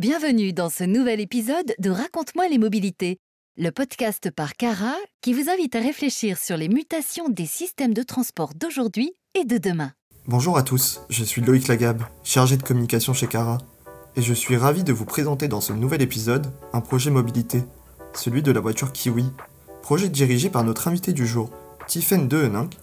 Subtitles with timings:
[0.00, 3.18] Bienvenue dans ce nouvel épisode de Raconte-moi les mobilités,
[3.56, 8.04] le podcast par Cara qui vous invite à réfléchir sur les mutations des systèmes de
[8.04, 9.90] transport d'aujourd'hui et de demain.
[10.28, 13.58] Bonjour à tous, je suis Loïc Lagab, chargé de communication chez Cara,
[14.14, 17.64] et je suis ravi de vous présenter dans ce nouvel épisode un projet mobilité,
[18.14, 19.24] celui de la voiture Kiwi,
[19.82, 21.50] projet dirigé par notre invité du jour,
[21.88, 22.76] Tiffaine Deheninck,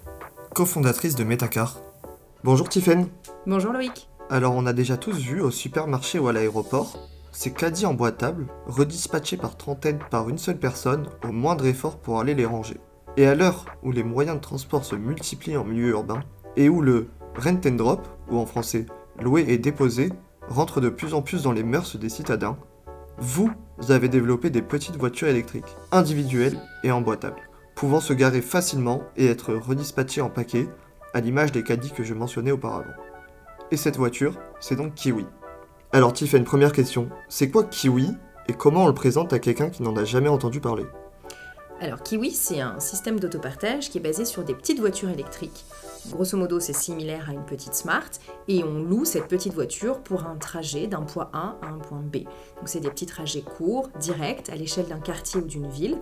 [0.54, 1.80] cofondatrice de Metacar.
[2.44, 3.08] Bonjour Tiffaine.
[3.48, 4.10] Bonjour Loïc.
[4.30, 9.38] Alors on a déjà tous vu au supermarché ou à l'aéroport ces caddies emboîtables redispatchés
[9.38, 12.80] par trentaines par une seule personne au moindre effort pour aller les ranger.
[13.18, 16.22] Et à l'heure où les moyens de transport se multiplient en milieu urbain
[16.56, 18.86] et où le rent and drop, ou en français
[19.22, 20.12] louer et déposer,
[20.48, 22.58] rentre de plus en plus dans les mœurs des citadins,
[23.20, 23.52] vous
[23.90, 29.54] avez développé des petites voitures électriques, individuelles et emboîtables, pouvant se garer facilement et être
[29.54, 30.68] redispatchées en paquets,
[31.14, 32.94] à l'image des caddies que je mentionnais auparavant.
[33.72, 35.26] Et cette voiture, c'est donc Kiwi.
[35.92, 37.10] Alors Tiff une première question.
[37.30, 38.12] C'est quoi Kiwi
[38.48, 40.86] et comment on le présente à quelqu'un qui n'en a jamais entendu parler?
[41.82, 45.66] Alors Kiwi, c'est un système d'autopartage qui est basé sur des petites voitures électriques.
[46.10, 48.10] Grosso modo, c'est similaire à une petite Smart
[48.48, 52.02] et on loue cette petite voiture pour un trajet d'un point A à un point
[52.02, 52.18] B.
[52.58, 55.98] Donc c'est des petits trajets courts, directs, à l'échelle d'un quartier ou d'une ville.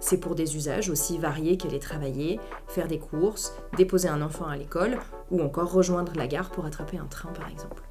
[0.00, 4.56] C'est pour des usages aussi variés qu'aller travailler, faire des courses, déposer un enfant à
[4.56, 4.98] l'école
[5.30, 7.82] ou encore rejoindre la gare pour attraper un train par exemple.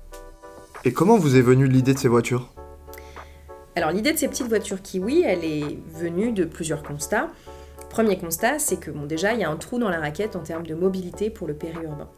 [0.86, 2.50] Et comment vous est venue l'idée de ces voitures?
[3.76, 7.28] Alors l'idée de ces petites voitures Kiwi, elle est venue de plusieurs constats.
[7.90, 10.42] Premier constat, c'est que bon, déjà, il y a un trou dans la raquette en
[10.42, 12.10] termes de mobilité pour le périurbain.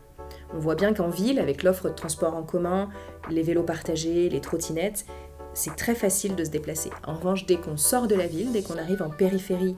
[0.54, 2.90] On voit bien qu'en ville, avec l'offre de transport en commun,
[3.30, 5.06] les vélos partagés, les trottinettes,
[5.59, 6.89] c'est très facile de se déplacer.
[7.05, 9.75] En revanche, dès qu'on sort de la ville, dès qu'on arrive en périphérie,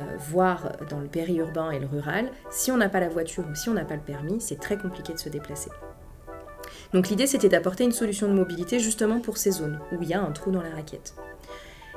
[0.00, 3.54] euh, voire dans le périurbain et le rural, si on n'a pas la voiture ou
[3.54, 5.70] si on n'a pas le permis, c'est très compliqué de se déplacer.
[6.92, 10.14] Donc l'idée c'était d'apporter une solution de mobilité justement pour ces zones où il y
[10.14, 11.14] a un trou dans la raquette.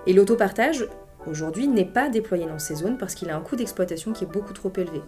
[0.06, 0.88] Et l'autopartage,
[1.28, 4.28] aujourd'hui, n'est pas déployé dans ces zones parce qu'il a un coût d'exploitation qui est
[4.28, 5.02] beaucoup trop élevé.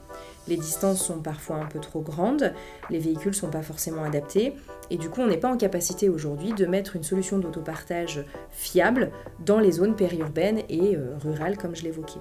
[0.47, 2.53] Les distances sont parfois un peu trop grandes,
[2.89, 4.53] les véhicules ne sont pas forcément adaptés,
[4.89, 9.11] et du coup on n'est pas en capacité aujourd'hui de mettre une solution d'autopartage fiable
[9.39, 12.19] dans les zones périurbaines et euh, rurales comme je l'évoquais.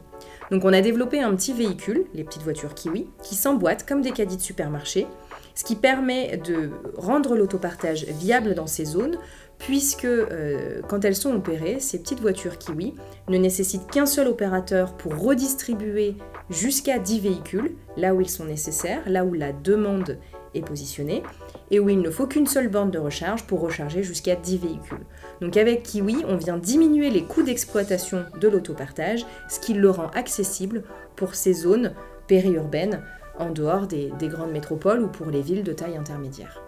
[0.51, 4.13] Donc on a développé un petit véhicule, les petites voitures Kiwi, qui s'emboîtent comme des
[4.13, 5.07] caddies de supermarché,
[5.55, 9.19] ce qui permet de rendre l'autopartage viable dans ces zones,
[9.59, 12.95] puisque euh, quand elles sont opérées, ces petites voitures Kiwi
[13.29, 16.17] ne nécessitent qu'un seul opérateur pour redistribuer
[16.51, 20.19] jusqu'à 10 véhicules, là où ils sont nécessaires, là où la demande
[20.55, 21.23] est positionnée,
[21.71, 25.07] et où il ne faut qu'une seule bande de recharge pour recharger jusqu'à 10 véhicules.
[25.41, 30.09] Donc avec Kiwi, on vient diminuer les coûts d'exploitation de l'autopartage, ce qui le rend
[30.09, 30.83] accessible
[31.17, 31.95] pour ces zones
[32.27, 33.03] périurbaines
[33.39, 36.63] en dehors des, grandes métropoles ou pour les villes de taille intermédiaire.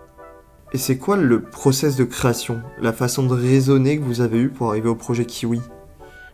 [0.72, 4.48] Et c'est quoi le process de création, la façon de raisonner que vous avez eu
[4.48, 5.60] pour arriver au projet Kiwi?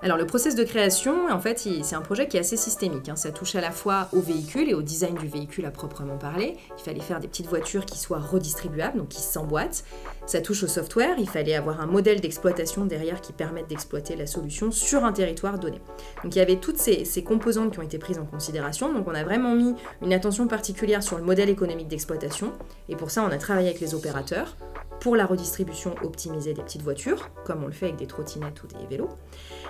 [0.03, 3.09] Alors le process de création, en fait, c'est un projet qui est assez systémique.
[3.09, 3.15] Hein.
[3.15, 6.57] Ça touche à la fois au véhicule et au design du véhicule à proprement parler.
[6.77, 9.85] Il fallait faire des petites voitures qui soient redistribuables, donc qui s'emboîtent.
[10.27, 11.15] Ça touche au software.
[11.19, 15.61] Il fallait avoir un modèle d'exploitation derrière qui permette d'exploiter la solution sur un territoire
[15.61, 15.81] donné.
[16.25, 18.93] Donc il y avait toutes ces, ces composantes qui ont été prises en considération.
[18.93, 22.53] Donc on a vraiment mis une attention particulière sur le modèle économique d'exploitation.
[22.89, 24.57] Et pour ça, on a travaillé avec les opérateurs
[25.03, 28.69] pour la redistribution optimisée des petites voitures, comme on le fait avec des trottinettes ou
[28.69, 29.09] des vélos,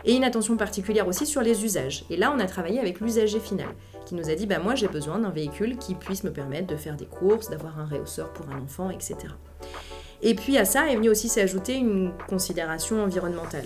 [0.04, 2.04] et une attention particulière aussi sur les usages.
[2.10, 3.70] Et là, on a travaillé avec l'usager final,
[4.04, 6.76] qui nous a dit, bah, moi j'ai besoin d'un véhicule qui puisse me permettre de
[6.76, 9.16] faire des courses, d'avoir un réhausseur pour un enfant, etc.
[10.20, 13.64] Et puis à ça est venu aussi s'ajouter une considération environnementale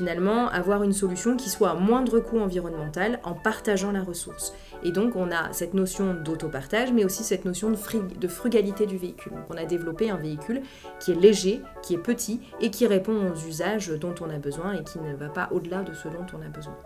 [0.00, 4.54] finalement avoir une solution qui soit à moindre coût environnemental en partageant la ressource.
[4.82, 9.34] Et donc on a cette notion d'autopartage, mais aussi cette notion de, frugalité du véhicule.
[9.50, 10.62] On a développé un véhicule
[11.00, 14.72] qui est léger, qui est petit et qui répond aux usages dont on a besoin
[14.72, 16.78] et qui ne va pas au-delà de ce dont on a besoin.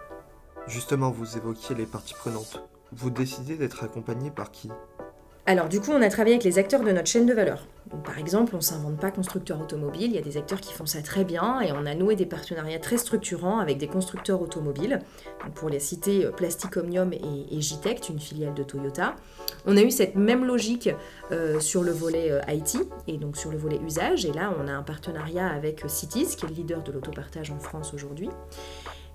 [0.66, 2.64] Justement, vous évoquiez les parties prenantes.
[2.90, 4.70] Vous décidez d'être accompagné par qui?
[5.46, 7.66] Alors du coup, on a travaillé avec les acteurs de notre chaîne de valeur.
[8.02, 10.86] par exemple, on ne s'invente pas constructeur automobile, il y a des acteurs qui font
[10.86, 15.00] ça très bien et on a noué des partenariats très structurants avec des constructeurs automobiles.
[15.54, 17.60] pour les citer, euh, Plastic Omnium et, et
[18.08, 19.16] une filiale de Toyota.
[19.66, 20.88] On a eu cette même logique
[21.30, 24.24] euh, sur le volet euh, IT et donc sur le volet usage.
[24.24, 27.58] Et là, on a un partenariat avec Cities, qui est le leader de l'autopartage en
[27.58, 28.30] France aujourd'hui.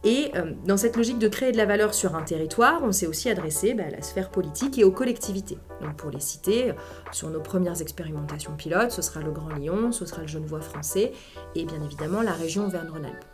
[0.04, 3.08] Et euh, dans cette logique de créer de la valeur sur un territoire, on s'est
[3.08, 5.58] aussi adressé bah, à la sphère politique et aux collectivités.
[5.82, 6.74] Donc pour les citer, euh,
[7.12, 11.12] sur nos premières expérimentations pilotes, ce sera le Grand Lyon, ce sera le Genevois français
[11.56, 13.26] et bien évidemment la région Auvergne-Rhône-Alpes.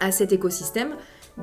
[0.00, 0.94] À cet écosystème,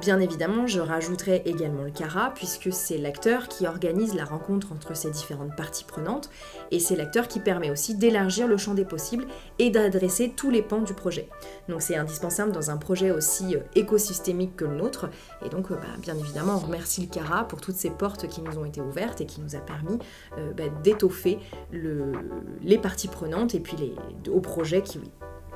[0.01, 4.93] Bien évidemment, je rajouterai également le CARA, puisque c'est l'acteur qui organise la rencontre entre
[4.93, 6.29] ces différentes parties prenantes,
[6.71, 9.25] et c'est l'acteur qui permet aussi d'élargir le champ des possibles
[9.57, 11.29] et d'adresser tous les pans du projet.
[11.69, 15.09] Donc c'est indispensable dans un projet aussi euh, écosystémique que le nôtre,
[15.45, 18.41] et donc euh, bah, bien évidemment on remercie le CARA pour toutes ces portes qui
[18.41, 19.97] nous ont été ouvertes et qui nous a permis
[20.37, 21.39] euh, bah, d'étoffer
[21.71, 25.09] les parties prenantes et puis les, au projet Kiwi.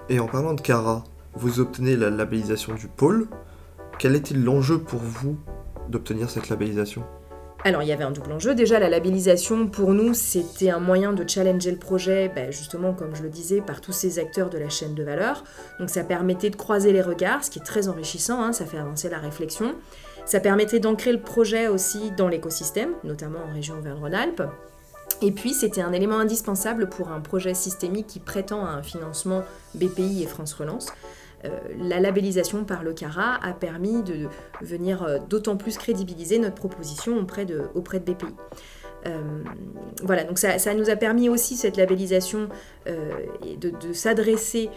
[0.08, 1.04] Et en parlant de CARA,
[1.34, 3.28] vous obtenez la labellisation du pôle.
[4.00, 5.38] Quel est-il l'enjeu pour vous
[5.90, 7.04] d'obtenir cette labellisation?
[7.66, 8.56] Alors il y avait un double enjeu.
[8.56, 13.14] Déjà la labellisation pour nous c'était un moyen de challenger le projet, ben, justement comme
[13.14, 15.44] je le disais, par tous ces acteurs de la chaîne de valeur.
[15.82, 18.78] Donc ça permettait de croiser les regards, ce qui est très enrichissant, hein, ça fait
[18.78, 19.76] avancer la réflexion.
[20.26, 24.44] Ça permettait d'ancrer le projet aussi dans l'écosystème, notamment en région Auvergne-Rhône-Alpes.
[25.22, 29.44] Et puis, c'était un élément indispensable pour un projet systémique qui prétend à un financement
[29.76, 30.94] BPI et France Relance.
[31.46, 34.28] Euh, la labellisation par le CARA a permis de
[34.62, 38.36] venir euh, d'autant plus crédibiliser notre proposition auprès de, auprès BPI.
[39.08, 39.18] Euh,
[40.04, 42.50] voilà, donc ça, nous a permis aussi cette labellisation
[42.86, 44.70] de, s'adresser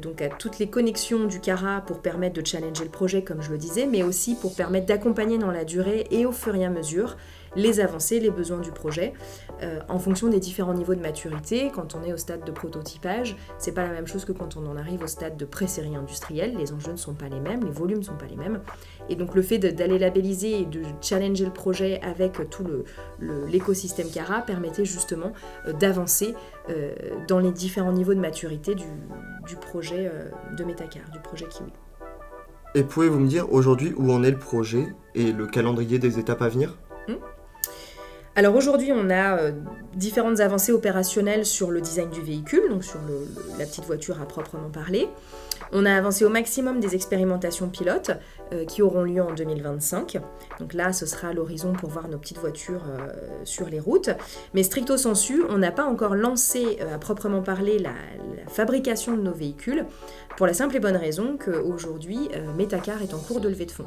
[0.00, 3.50] donc à toutes les connexions du CARA pour permettre de challenger le projet, comme je
[3.50, 6.70] le disais, mais aussi pour permettre d'accompagner dans la durée et au fur et à
[6.70, 7.16] mesure
[7.56, 9.12] les avancées, les besoins du projet,
[9.62, 11.70] euh, en fonction des différents niveaux de maturité.
[11.74, 14.66] Quand on est au stade de prototypage, c'est pas la même chose que quand on
[14.66, 16.56] en arrive au stade de pré-série industrielle.
[16.56, 18.60] Les enjeux ne sont pas les mêmes, les volumes ne sont pas les mêmes.
[19.08, 22.64] Et donc le fait d'aller labelliser et de challenger le projet avec tout
[23.20, 25.32] l'écosystème Cara permettait justement
[25.66, 26.34] euh, d'avancer
[26.70, 26.94] euh,
[27.28, 28.84] dans les différents niveaux de maturité du,
[29.60, 30.10] projet
[30.56, 31.70] de Metacar, du projet Kiwi.
[32.74, 36.42] Et pouvez-vous me dire aujourd'hui où en est le projet et le calendrier des étapes
[36.42, 36.76] à venir?
[38.36, 39.52] Alors aujourd'hui, on a euh,
[39.94, 42.98] différentes avancées opérationnelles sur le design du véhicule, donc sur
[43.58, 45.08] la petite voiture à proprement parler.
[45.72, 48.10] On a avancé au maximum des expérimentations pilotes
[48.52, 50.18] euh, qui auront lieu en 2025.
[50.58, 53.12] Donc là, ce sera l'horizon pour voir nos petites voitures euh,
[53.44, 54.10] sur les routes.
[54.52, 57.92] Mais stricto sensu, on n'a pas encore lancé à proprement parler la,
[58.48, 59.86] fabrication de nos véhicules
[60.36, 62.28] pour la simple et bonne raison qu'aujourd'hui,
[62.58, 63.86] Metacar est en cours de levée de fonds.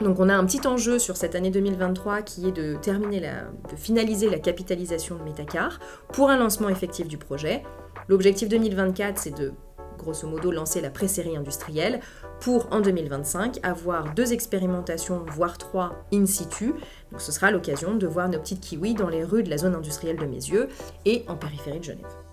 [0.00, 3.76] Donc on a un petit enjeu sur cette année 2023 qui est de terminer de
[3.76, 5.78] finaliser la capitalisation de Metacar
[6.12, 7.62] pour un lancement effectif du projet.
[8.08, 9.52] L'objectif 2024 c'est de
[9.98, 12.00] grosso modo lancer la pré-série industrielle
[12.40, 16.74] pour en 2025 avoir deux expérimentations voire trois in situ.
[17.12, 19.74] Donc ce sera l'occasion de voir nos petites kiwis dans les rues de la zone
[19.74, 20.68] industrielle de Mézieux
[21.04, 22.31] et en périphérie de Genève.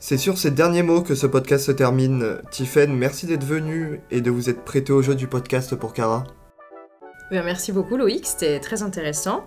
[0.00, 2.38] C'est sur ces derniers mots que ce podcast se termine.
[2.52, 6.22] Tiffen, merci d'être venu et de vous être prêté au jeu du podcast pour Cara.
[7.32, 9.44] merci beaucoup Loïc, c'était très intéressant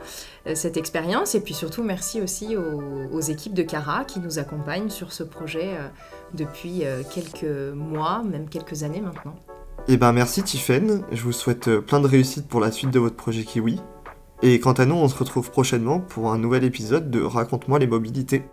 [0.48, 4.90] euh, cette expérience et puis surtout merci aussi aux, équipes de Cara qui nous accompagnent
[4.90, 5.88] sur ce projet euh,
[6.34, 9.36] depuis euh, quelques mois, même quelques années maintenant.
[9.88, 13.16] Eh ben merci Tiffen, je vous souhaite plein de réussite pour la suite de votre
[13.16, 13.80] projet Kiwi.
[14.42, 17.88] Et quant à nous, on se retrouve prochainement pour un nouvel épisode de Raconte-moi les
[17.88, 18.44] mobilités.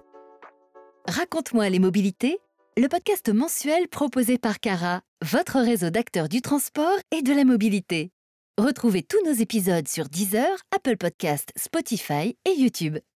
[1.09, 2.39] Raconte-moi les mobilités,
[2.77, 8.11] le podcast mensuel proposé par Cara, votre réseau d'acteurs du transport et de la mobilité.
[8.59, 12.99] Retrouvez tous nos épisodes sur Deezer, Apple Podcasts, Spotify et YouTube.